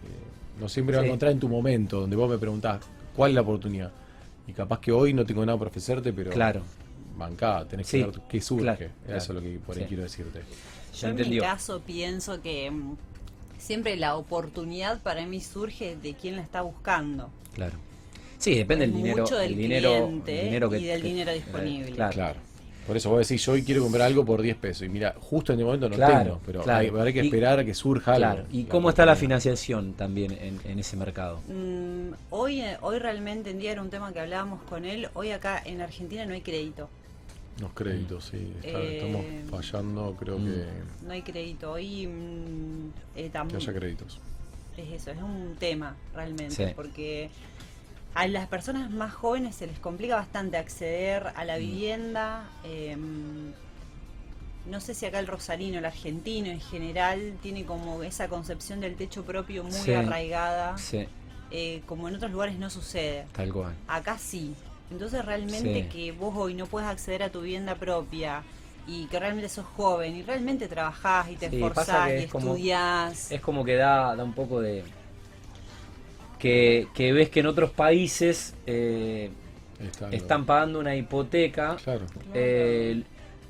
[0.04, 1.08] eh, no siempre va a Sí.
[1.10, 2.82] encontrar en tu momento, donde vos me preguntás
[3.16, 3.92] cuál es la oportunidad.
[4.48, 6.62] Y capaz que hoy no tengo nada para ofrecerte, pero Claro.
[7.18, 8.64] bancá, tenés Sí, que ver qué surge.
[8.64, 9.88] claro, Eso es lo que por ahí Sí.
[9.90, 10.42] quiero decirte.
[11.00, 12.96] Yo en mi caso pienso que mm,
[13.58, 17.30] siempre la oportunidad para mí surge de quien la está buscando.
[17.54, 17.74] Claro.
[18.38, 19.28] Sí, depende del Mucho dinero.
[19.38, 21.92] del el dinero, cliente el dinero que- y del que- dinero disponible.
[21.92, 22.14] Claro.
[22.14, 22.40] Claro.
[22.86, 24.84] Por eso vos decís, yo hoy quiero comprar algo por 10 pesos.
[24.84, 26.80] Y mira, justo en este momento no Claro, tengo, pero claro.
[26.80, 28.26] hay, habrá que Y- esperar a que surja algo.
[28.34, 28.46] Claro.
[28.50, 31.42] ¿Y cómo está la financiación también en, en ese mercado?
[31.50, 35.10] Mm, hoy, eh, hoy realmente en día era un tema que hablábamos con él.
[35.16, 36.88] Hoy acá en Argentina no hay crédito.
[37.60, 38.54] Los créditos, sí.
[38.64, 40.46] está- Eh, estamos fallando, creo mm.
[40.46, 40.66] que,
[41.08, 41.72] No hay crédito.
[41.72, 44.20] Hoy mm, eh, tam- que haya créditos.
[44.78, 46.54] es eso, es un tema realmente.
[46.68, 46.74] Sí.
[46.76, 47.30] Porque
[48.14, 51.48] a las personas más jóvenes se les complica bastante acceder a Mm.
[51.48, 52.50] la vivienda.
[52.64, 52.96] eh,
[54.70, 58.96] no sé si acá el rosarino, el argentino en general, tiene como esa concepción del
[58.96, 59.94] techo propio muy Sí.
[59.94, 60.78] arraigada.
[60.78, 61.08] Sí,
[61.52, 63.26] eh, como en otros lugares no sucede.
[63.32, 63.74] tal cual.
[63.88, 64.54] Acá sí.
[64.92, 65.90] Entonces realmente Sí.
[65.90, 68.44] que vos hoy no puedes acceder a tu vivienda propia
[68.88, 72.52] y que realmente sos joven y realmente trabajás y te Sí, esforzás y es como-
[72.54, 73.32] estudiás.
[73.32, 74.84] Es como que da, da un poco de...
[76.40, 79.32] Que, que ves que en otros países eh,
[79.80, 83.02] Está están pagando una hipoteca Claro, eh,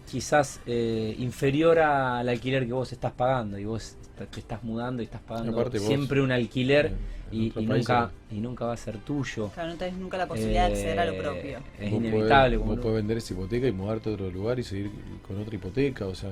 [0.10, 5.06] quizás eh, inferior al alquiler que vos estás pagando y vos te estás mudando y
[5.06, 6.93] estás pagando aparte vos, siempre un alquiler
[7.32, 9.49] en y, nunca es- y nunca va a ser tuyo.
[9.53, 11.60] Claro, no tenés nunca la posibilidad de acceder a lo Eh, propio.
[11.80, 12.58] Es Vos inevitable.
[12.58, 14.91] podés- vos podés vender esa hipoteca y mudarte a otro lugar y seguir
[15.27, 16.30] con otra hipoteca, o sea,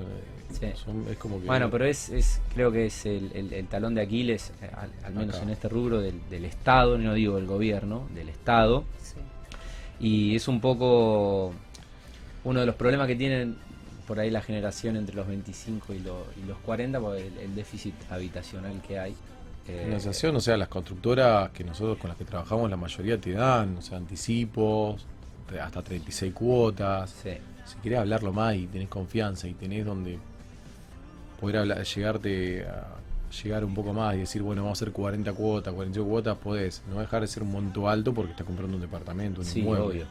[0.52, 0.66] Sí.
[0.74, 1.46] son- es como que...
[1.46, 4.90] Bueno, pero es, es creo que es el, el- el talón de Aquiles, eh, al,
[5.04, 5.44] al menos Acá.
[5.44, 8.84] en este rubro del, del Estado, no digo del gobierno, del Estado.
[9.02, 9.16] Sí.
[10.00, 11.52] Y es un poco
[12.44, 13.56] uno de los problemas que tienen
[14.06, 17.54] por ahí la generación entre los 25 y, lo- y los 40, por el, el
[17.54, 19.14] déficit habitacional que hay.
[19.68, 23.32] Eh, Financiación, o sea, las constructoras que nosotros con las que trabajamos, la mayoría te
[23.32, 25.04] dan, o sea, anticipos,
[25.60, 27.10] hasta 36 cuotas.
[27.22, 27.30] sí,
[27.64, 30.18] Si querés hablarlo más y tenés confianza y tenés donde
[31.40, 32.86] poder hablar, llegarte a
[33.42, 36.82] llegar un poco más y decir, bueno, vamos a hacer 40 cuotas, 48 cuotas, podés.
[36.88, 39.84] No dejar de ser un monto alto porque estás comprando un departamento, un sí, inmueble.
[39.84, 40.06] obvio.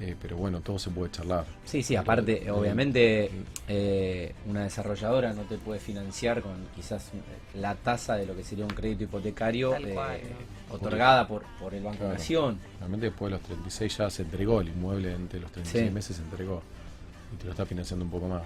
[0.00, 1.46] Eh, pero bueno, todo se puede charlar.
[1.64, 3.30] Sí, sí, aparte, obviamente,
[3.68, 7.10] eh, una desarrolladora no te puede financiar con quizás
[7.54, 10.18] la tasa de lo que sería un crédito hipotecario eh, cual,
[10.70, 12.14] otorgada por, por el Banco Claro.
[12.14, 12.58] Nación.
[12.80, 15.94] Realmente después de los 36 ya se entregó el inmueble, entre los 36 Sí.
[15.94, 16.60] meses se entregó.
[17.32, 18.42] Y te lo está financiando un poco más.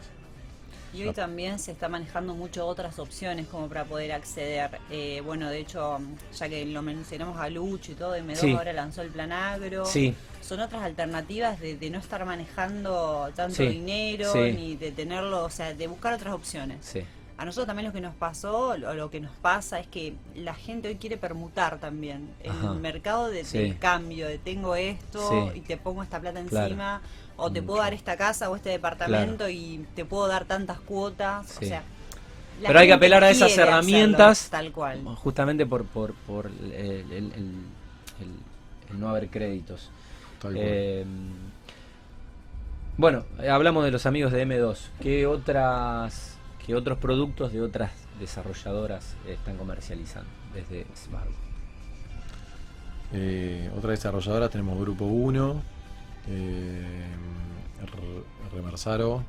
[0.95, 4.79] Y hoy también se está manejando mucho otras opciones como para poder acceder.
[4.91, 5.99] Eh, bueno, de hecho,
[6.37, 8.55] ya que lo mencionamos a Lucho y todo, M2 Sí.
[8.55, 9.85] ahora lanzó el plan agro.
[9.85, 15.45] Sí, Son otras alternativas de, de no estar manejando tanto Sí, dinero ni de tenerlo,
[15.45, 16.79] o sea, de buscar otras opciones.
[16.85, 17.03] sí.
[17.37, 20.55] A nosotros también lo que nos pasó, o lo que nos pasa es que la
[20.55, 22.29] gente hoy quiere permutar también.
[22.43, 22.73] El Ajá.
[22.73, 26.67] mercado de, del cambio, de tengo esto y te pongo esta plata Claro.
[26.67, 27.01] encima,
[27.39, 27.67] o te Mucho.
[27.69, 31.47] puedo dar esta casa o este departamento y te puedo dar tantas cuotas.
[31.49, 31.65] Sí.
[31.65, 31.83] O sea,
[32.61, 34.49] la Pero hay que apelar a esas hacerlo herramientas.
[34.51, 35.03] Tal cual.
[35.17, 39.91] Justamente por, por, por el, el- el- el- el no haber créditos.
[40.43, 40.65] Tal cual.
[40.69, 41.05] Eh,
[42.97, 44.77] bueno, hablamos de los amigos de M2.
[45.01, 51.35] ¿Qué otras, qué otros productos de otras desarrolladoras están comercializando desde Smargo?
[53.13, 55.63] Eh, otra desarrolladora tenemos Grupo 1,
[56.29, 57.07] eh,
[57.83, 59.23] R- Reversaro,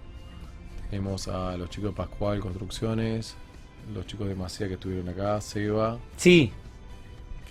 [0.89, 3.35] tenemos a los chicos de Pascual Construcciones,
[3.93, 6.51] los chicos de Macea que estuvieron acá, Seba, Sí,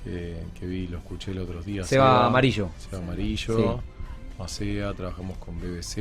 [0.04, 1.84] que, que vi, lo escuché el otro día.
[1.84, 2.70] Seba Amarillo.
[2.78, 3.80] Seba Amarillo,
[4.38, 5.98] Macea, trabajamos con BBZ,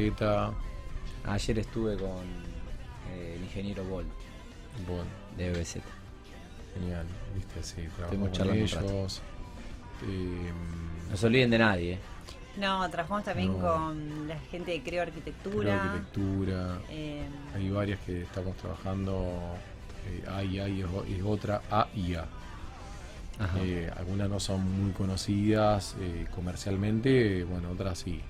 [1.25, 2.23] Ayer estuve con
[3.11, 4.05] eh, el ingeniero Bol
[4.87, 5.03] bueno,
[5.35, 5.77] de BBZ.
[6.73, 7.05] genial,
[7.35, 9.21] viste, sí, trabajamos con ellos.
[10.07, 10.51] Eh,
[11.09, 11.93] No se olviden de nadie.
[11.93, 11.99] eh.
[12.59, 13.59] No, trabajamos también No.
[13.59, 15.83] con la gente de Creo creo Arquitectura.
[15.83, 17.21] arquitectura, eh,
[17.55, 19.25] Hay varias que estamos trabajando.
[20.07, 20.87] Eh, A y A y es,
[21.23, 22.25] otra A y A.
[23.39, 23.59] Ajá.
[23.61, 28.21] Eh, algunas no son muy conocidas eh, comercialmente, bueno, otras sí.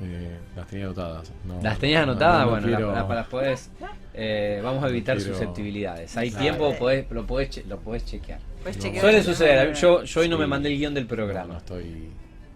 [0.00, 1.32] Eh, las tenía anotadas.
[1.44, 3.70] no- Las tenías no- anotadas, no bueno, la- quiero- la- las podés.
[4.14, 6.16] eh, vamos a evitar quiero- susceptibilidades.
[6.16, 6.42] Hay Claro.
[6.44, 8.38] tiempo, podés- lo, podés, che- lo podés chequear.
[8.64, 8.70] No.
[8.70, 9.74] chequear Suele el suceder.
[9.74, 11.52] Yo, yo hoy no me mandé el guion del no, programa.
[11.54, 12.10] no estoy.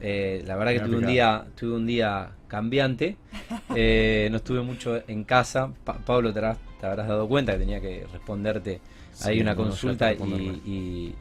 [0.04, 3.16] Eh, la verdad que tuve un día, tuve un día cambiante.
[3.74, 5.70] Eh, no estuve mucho en casa.
[5.84, 8.80] Pa- Pablo, te habrás, te habrás dado cuenta que tenía que responderte
[9.22, 10.52] ahí Sí, una no, ya consulta y, responderme.
[10.66, 11.14] y-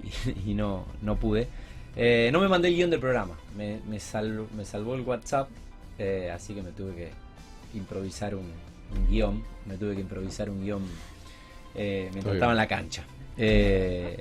[0.48, 1.48] y no, no pude.
[1.96, 3.36] Eh, no me mandé el guion del programa.
[3.56, 5.48] Me, me, salv- me salvó el WhatsApp.
[6.00, 7.10] eh, así que me tuve que
[7.78, 8.44] improvisar un,
[8.96, 9.44] un guion.
[9.66, 10.82] Me tuve que improvisar un guion
[11.76, 13.04] eh, mientras estaba en la cancha.
[13.38, 14.20] Eh,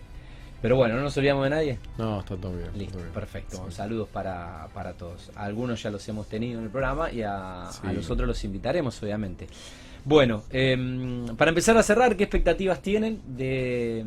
[0.63, 1.79] pero bueno, no nos olvidamos de nadie.
[1.99, 2.71] No, está todo bien.
[2.75, 3.15] Listo, todo bien.
[3.15, 3.65] perfecto.
[3.69, 3.75] Sí.
[3.77, 5.31] Saludos para, para todos.
[5.35, 7.81] A algunos ya los hemos tenido en el programa y a, Sí.
[7.87, 9.47] a los otros los invitaremos, obviamente.
[10.05, 14.05] Bueno, em, para empezar a cerrar, ¿qué expectativas tienen de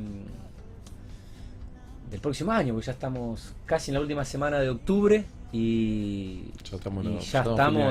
[2.09, 2.73] del próximo año?
[2.73, 7.41] Porque ya estamos casi en la última semana de octubre y, Ya estamos, y ya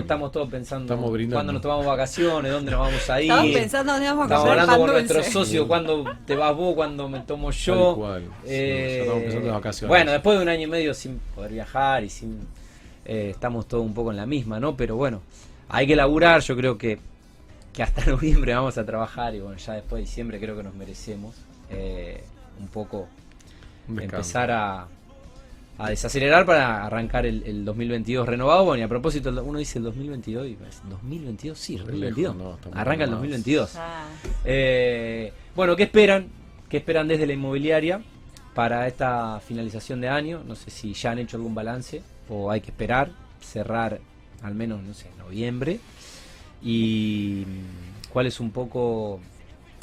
[0.00, 1.36] estamos, todos pensando Estamos brindando.
[1.36, 3.30] cuándo nos tomamos vacaciones, dónde nos vamos a ir.
[3.30, 7.08] Estamos pensando dónde vamos a Estamos hablando con nuestros socios, cuándo te vas vos, cuándo
[7.08, 7.74] me tomo yo.
[7.86, 8.22] Tal cual.
[8.42, 9.88] Sí, Eh, ya estamos empezando las vacaciones.
[9.88, 12.40] Bueno, después de un año y medio sin poder viajar y sin.
[13.04, 14.76] eh, estamos todos un poco en la misma, ¿no?
[14.76, 15.22] Pero bueno,
[15.68, 16.40] hay que laburar.
[16.40, 16.98] Yo creo que,
[17.72, 20.74] que hasta noviembre vamos a trabajar y bueno, ya después de diciembre creo que nos
[20.74, 21.36] merecemos
[21.70, 22.24] eh,
[22.60, 23.06] un poco
[23.88, 24.86] empezar a,
[25.78, 28.64] a desacelerar para arrancar el, el 2022 renovado.
[28.64, 32.16] Bueno, y a propósito, uno dice el 2022 y parece, 2022, sí, Re 2022.
[32.36, 33.18] lejos, no, estamos Arranca el más.
[33.18, 33.76] 2022.
[33.76, 34.04] Ah,
[34.44, 36.26] Eh, bueno, ¿qué esperan?
[36.68, 38.00] ¿Qué esperan desde la inmobiliaria
[38.54, 40.42] para esta finalización de año?
[40.46, 43.98] No sé si ya han hecho algún balance o hay que esperar, cerrar
[44.42, 45.80] al menos, no sé, noviembre.
[46.62, 47.44] Y
[48.12, 49.20] cuál es un poco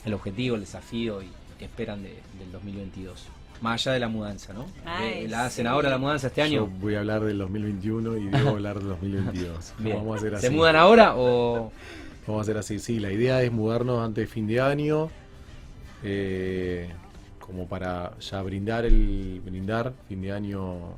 [0.06, 3.26] el objetivo, el desafío y qué esperan de- del 2022.
[3.62, 4.66] Más allá de la mudanza, ¿no?
[4.86, 5.68] Ay, Eh, ¿La hacen sí.
[5.68, 6.68] ahora la mudanza este Yo año?
[6.80, 9.74] voy a hablar del 2021 y debo hablar del 2022.
[9.80, 9.98] Bien.
[9.98, 10.48] Vamos a hacer así.
[10.48, 11.72] ¿Se mudan ahora o...?
[12.28, 12.80] Vamos a hacer así.
[12.80, 15.10] Sí, la idea es mudarnos antes de fin de año.
[16.04, 16.90] eh,
[17.40, 20.94] como para ya brindar el brindar fin de año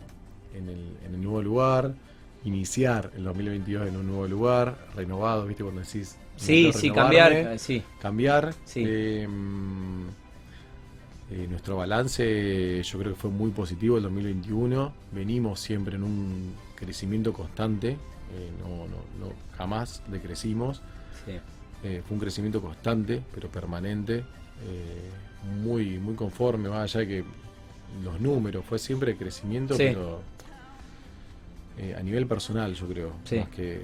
[0.53, 1.93] en el, en el nuevo lugar,
[2.43, 5.63] iniciar el 2022 en un nuevo lugar, renovado, ¿viste?
[5.63, 6.17] Cuando decís.
[6.35, 7.57] Sí, sí, cambiar.
[7.57, 8.53] Sí, cambiar.
[8.65, 8.83] Sí.
[8.85, 10.07] Eh, mm,
[11.31, 14.91] eh, nuestro balance yo creo que fue muy positivo el 2021.
[15.13, 17.97] Venimos siempre en un crecimiento constante.
[18.33, 20.81] eh, no, no, no, jamás decrecimos.
[21.25, 21.33] sí.
[21.83, 24.23] Eh, fue un crecimiento constante, pero permanente.
[25.63, 27.23] muy, muy conforme, más allá de que
[28.03, 29.85] los números, fue siempre crecimiento, Sí.
[29.87, 30.21] pero
[31.97, 33.37] a nivel personal, yo creo, Sí.
[33.39, 33.81] más que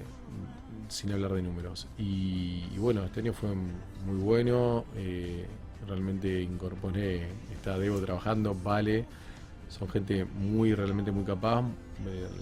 [0.90, 1.88] sin hablar de números.
[1.98, 3.50] Y, y bueno, este año fue
[4.06, 4.86] muy bueno.
[5.88, 9.06] Realmente incorporé, está Debo trabajando, Vale,
[9.70, 11.63] son gente muy, realmente muy capaz.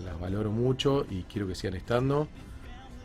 [0.04, 2.28] las valoro mucho y quiero que sigan estando.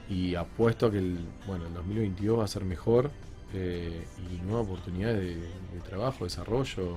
[0.08, 3.10] Y apuesto a que el, bueno, el 2022 va a ser mejor
[3.54, 6.96] eh, y nuevas oportunidades de, de trabajo, desarrollo.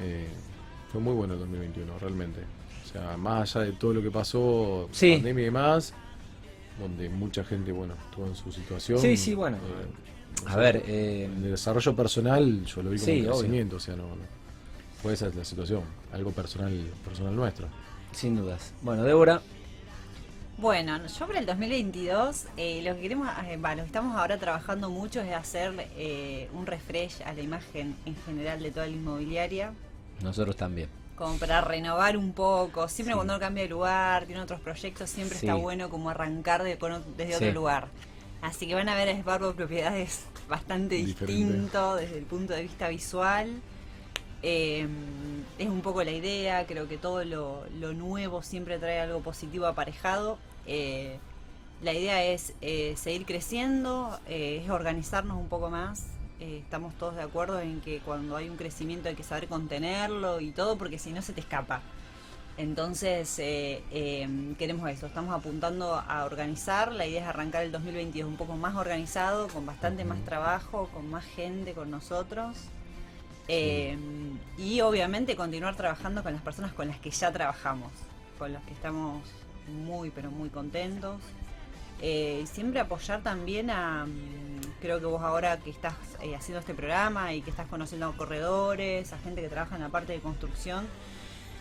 [0.00, 0.28] Eh,
[0.90, 2.40] fue muy bueno el 2021, realmente.
[2.84, 5.14] O sea, más allá de todo lo que pasó, Sí.
[5.14, 5.92] pandemia y demás,
[6.78, 8.98] donde mucha gente, bueno, estuvo en su situación.
[9.00, 9.56] Sí, sí, bueno.
[9.56, 9.60] eh,
[10.46, 13.32] A sea, ver, eh, el desarrollo personal yo lo vi como Sí, un obvio.
[13.38, 14.34] crecimiento, o sea, no, no.
[15.02, 16.72] Fue esa la situación, algo personal,
[17.04, 17.68] personal nuestro.
[18.12, 18.72] sin dudas.
[18.82, 19.40] Bueno, Débora,
[20.56, 25.20] Bueno, yo para el 2022 eh, lo que queremos, eh, que estamos ahora trabajando mucho
[25.20, 29.72] es hacer eh, un refresh a la imagen en general de toda la inmobiliaria,
[30.22, 30.88] nosotros también.
[31.16, 32.88] como para renovar un poco.
[32.88, 33.16] Siempre Sí.
[33.16, 35.46] cuando uno cambia de lugar, tiene otros proyectos, siempre Sí.
[35.46, 37.36] está bueno como arrancar de, con desde Sí.
[37.44, 37.88] otro lugar.
[38.44, 41.32] Así que van a ver a Esbarbo propiedades bastante Diferente.
[41.32, 43.50] distinto desde el punto de vista visual.
[44.42, 44.86] Eh,
[45.58, 49.64] es un poco la idea, creo que todo lo, lo nuevo siempre trae algo positivo
[49.64, 50.36] aparejado.
[50.66, 51.18] Eh,
[51.82, 56.04] la idea es eh, seguir creciendo, eh, es organizarnos un poco más.
[56.38, 60.50] Estamos todos de acuerdo en que cuando hay un crecimiento hay que saber contenerlo y
[60.50, 61.80] todo, porque si no se te escapa.
[62.56, 68.28] Entonces, eh, eh, queremos eso, estamos apuntando a organizar, la idea es arrancar el 2022
[68.28, 72.56] un poco más organizado, con bastante más trabajo, con más gente con nosotros.
[73.48, 73.98] Eh,
[74.56, 77.92] y obviamente continuar trabajando con las personas con las que ya trabajamos,
[78.38, 79.22] con las que estamos
[79.68, 81.20] muy, pero muy contentos.
[82.00, 86.60] Eh, y siempre apoyar también a, mm, creo que vos ahora que estás eh, haciendo
[86.60, 90.12] este programa y que estás conociendo a corredores, a gente que trabaja en la parte
[90.12, 90.86] de construcción,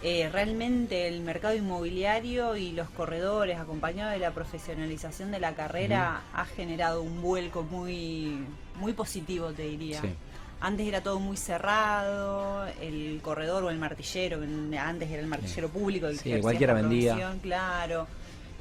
[0.06, 6.24] eh, realmente el mercado inmobiliario y los corredores, acompañado de la profesionalización de la carrera,
[6.34, 10.02] ha generado un vuelco muy, muy positivo, te diría.
[10.02, 10.14] Sí.
[10.60, 14.42] Antes era todo muy cerrado, el corredor o el martillero,
[14.78, 17.38] antes era el martillero público, el Sí, cualquiera vendía.
[17.42, 18.08] Claro.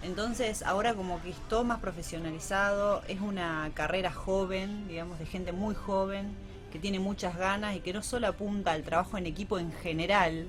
[0.04, 5.50] Entonces, ahora como que es todo más profesionalizado, es una carrera joven, digamos, de gente
[5.50, 6.36] muy joven,
[6.72, 10.46] que tiene muchas ganas y que no solo apunta al trabajo en equipo en general,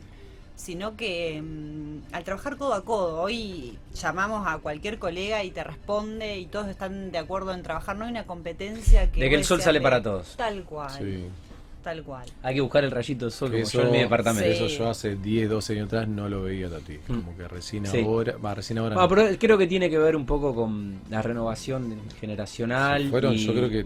[0.56, 5.64] sino que mm, al trabajar codo a codo, hoy llamamos a cualquier colega y te
[5.64, 9.22] responde y todos están de acuerdo en trabajar, no hay una competencia que...
[9.22, 10.36] De que el sol sale para todos.
[10.38, 11.26] Tal cual, Sí.
[11.84, 12.26] tal cual.
[12.44, 14.48] Hay que buscar el rayito de sol como Eso, yo en mi departamento.
[14.48, 14.64] Sí.
[14.64, 16.94] eso yo hace 10, 12 años atrás no lo veía Tati.
[17.08, 17.22] Mm.
[17.22, 18.02] Como que recién Sí.
[18.02, 18.96] ahora, va, recién ahora.
[18.96, 19.24] Bueno, no.
[19.28, 23.04] pero creo que tiene que ver un poco con la renovación generacional.
[23.04, 23.86] Se fueron, y- yo creo que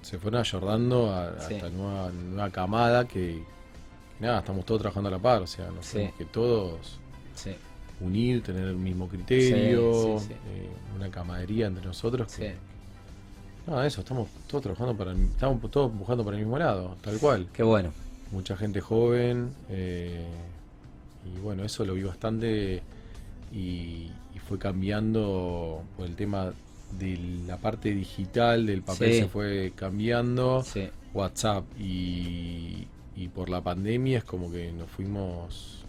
[0.00, 1.54] se fueron ayordando a, a Sí.
[1.54, 3.42] esta nueva, nueva camada que
[4.20, 5.92] nada, estamos todos trabajando a la par, o sea, nos Sí.
[5.98, 6.98] tenemos que todos
[7.34, 7.52] Sí,
[8.00, 12.30] unir, tener el mismo criterio, Sí, eh, una camaradería entre nosotros.
[12.30, 12.42] sí.
[12.42, 12.54] Que,
[13.66, 17.18] nada, eso, estamos todos trabajando para el- estamos todos buscando para el mismo lado, tal
[17.18, 17.48] cual.
[17.52, 17.92] Qué bueno.
[18.30, 20.26] mucha gente joven eh,
[21.34, 22.82] y bueno eso lo vi bastante
[23.50, 26.52] y, y fue cambiando por el tema
[26.98, 32.86] de la parte digital del papel se fue cambiando Sí, WhatsApp y,
[33.18, 35.84] y por la pandemia es como que nos fuimos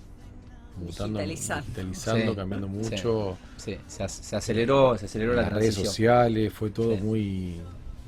[0.78, 1.66] mutando Digitalizando.
[1.68, 2.38] digitalizando Sí.
[2.38, 2.74] cambiando Sí.
[2.74, 3.78] mucho sí.
[3.88, 5.86] Se, ac- se aceleró, se aceleró la las redes transición.
[5.88, 7.02] sociales fue todo Sí.
[7.02, 7.56] muy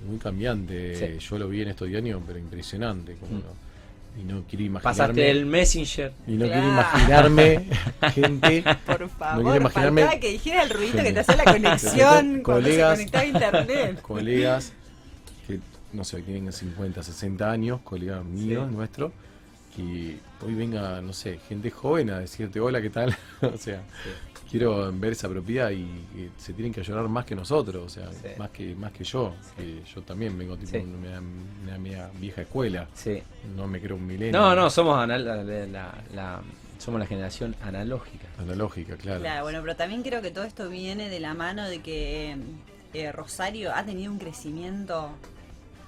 [0.07, 1.27] muy cambiante Sí.
[1.29, 3.43] yo lo vi en estos años pero impresionante como Mm.
[3.43, 3.71] no-
[4.19, 6.11] y no quiero imaginarme Pasaste el Messenger.
[6.27, 7.65] y no quiero imaginarme
[8.13, 12.67] gente Por favor, quiero imaginarme- que dijera el ruidito que te hacía la conexión cuando
[12.67, 12.93] se Colegas.
[12.97, 14.01] conectaba a internet.
[14.01, 14.73] colegas
[15.93, 18.75] no sé, tienen 50, 60 años, colegas míos, Sí.
[18.75, 19.11] nuestros,
[19.75, 23.15] que hoy venga, no sé, gente joven a decirte hola, ¿qué tal?
[23.41, 23.81] o sea,
[24.49, 28.09] quiero ver esa propiedad y, y se tienen que llorar más que nosotros, o sea,
[28.11, 28.27] Sí.
[28.37, 31.21] más que más que yo, que yo también vengo tipo una,
[31.63, 33.21] una media vieja escuela, Sí.
[33.55, 34.37] no me creo un milenio.
[34.37, 36.41] No, no, somos anal- la, la- la-
[36.77, 38.27] somos la generación analógica.
[38.39, 39.21] Analógica, claro.
[39.21, 42.35] Claro, bueno, pero también creo que todo esto viene de la mano de que
[42.93, 45.11] eh, Rosario ha tenido un crecimiento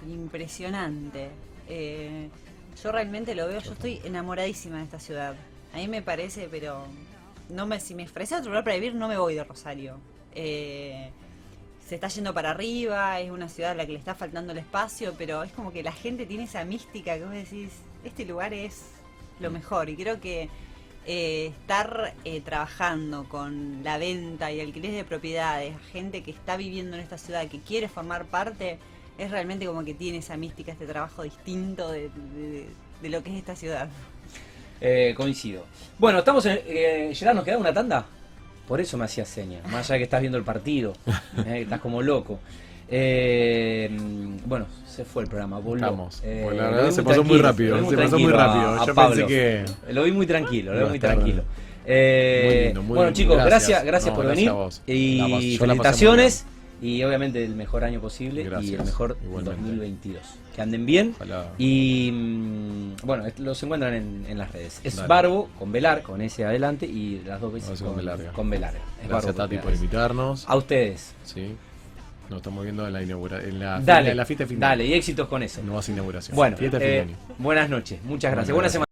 [0.07, 1.29] impresionante.
[1.67, 2.29] Eh,
[2.81, 5.35] yo realmente lo veo, yo estoy enamoradísima de esta ciudad.
[5.73, 6.85] A mí me parece, pero
[7.49, 9.99] no me si me ofrece otro lugar para vivir, no me voy de Rosario.
[10.33, 11.11] Eh,
[11.87, 14.59] se está yendo para arriba, es una ciudad a la que le está faltando el
[14.59, 17.71] espacio, pero es como que la gente tiene esa mística que vos decís,
[18.03, 18.85] este lugar es
[19.39, 19.89] lo mejor.
[19.89, 20.49] Y creo que
[21.05, 26.95] eh, estar eh, trabajando con la venta y alquiler de propiedades, gente que está viviendo
[26.95, 28.79] en esta ciudad, que quiere formar parte,
[29.17, 32.67] es realmente como que tiene esa mística, este trabajo distinto de, de-
[33.01, 33.89] de lo que es esta ciudad.
[34.81, 35.65] Eh, coincido.
[35.99, 36.59] Bueno, estamos en.
[36.65, 38.05] Eh, Gerard, ¿nos queda una tanda?
[38.67, 39.59] Por eso me hacía seña.
[39.65, 40.93] Más allá de que estás viendo el partido.
[41.45, 42.39] eh, estás como loco.
[42.89, 43.89] Eh,
[44.45, 45.59] bueno, se fue el programa.
[45.59, 45.75] Voló.
[45.83, 46.21] Estamos.
[46.23, 47.95] Eh, Pues la lo verdad vi se muy pasó muy tranquilo, rápido, lo vi se
[48.03, 48.69] pasó muy rápido.
[48.81, 49.15] a Yo Pablo.
[49.15, 49.27] pensé
[49.85, 51.43] que- Lo vi muy tranquilo, lo vi muy tranquilo.
[51.85, 53.17] Eh, Muy lindo, muy bueno, lindo.
[53.17, 53.85] chicos, gracias, Gracias.
[53.85, 55.53] gracias No, por gracias venir.
[55.53, 56.45] Y felicitaciones.
[56.83, 59.61] Y obviamente el mejor año posible y el mejor igualmente.
[59.61, 60.21] 2022.
[60.53, 61.13] Que anden bien.
[61.15, 61.51] Ojalá.
[61.57, 64.81] Y mm, bueno, los encuentran en, en las redes.
[64.83, 65.07] Es Dale.
[65.07, 68.73] Barbo con Velar, con ese adelante y las dos veces con con.
[69.01, 70.43] Es Gracias con Tati por invitarnos.
[70.47, 71.15] A ustedes.
[71.23, 71.55] Sí.
[72.29, 73.49] Nos estamos viendo en la inauguración.
[73.49, 74.69] En la, Dale, en la fiesta final.
[74.71, 75.61] dale, y éxitos con eso.
[75.63, 76.35] Nuevas inauguraciones.
[76.35, 77.07] Bueno, Fiesta eh,
[77.37, 78.47] buenas noches, muchas gracias.
[78.47, 78.71] Bueno, Buena gracias.
[78.73, 78.85] semana.